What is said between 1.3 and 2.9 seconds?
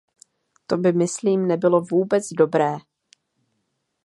nebylo vůbec dobré.